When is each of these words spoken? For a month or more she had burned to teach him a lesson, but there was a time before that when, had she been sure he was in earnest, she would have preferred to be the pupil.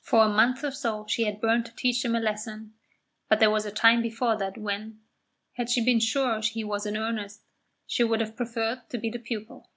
For 0.00 0.22
a 0.22 0.28
month 0.28 0.62
or 0.62 0.70
more 0.88 1.08
she 1.08 1.24
had 1.24 1.40
burned 1.40 1.66
to 1.66 1.74
teach 1.74 2.04
him 2.04 2.14
a 2.14 2.20
lesson, 2.20 2.74
but 3.28 3.40
there 3.40 3.50
was 3.50 3.66
a 3.66 3.72
time 3.72 4.00
before 4.00 4.36
that 4.36 4.56
when, 4.56 5.00
had 5.54 5.68
she 5.68 5.84
been 5.84 5.98
sure 5.98 6.40
he 6.40 6.62
was 6.62 6.86
in 6.86 6.96
earnest, 6.96 7.42
she 7.84 8.04
would 8.04 8.20
have 8.20 8.36
preferred 8.36 8.88
to 8.90 8.96
be 8.96 9.10
the 9.10 9.18
pupil. 9.18 9.68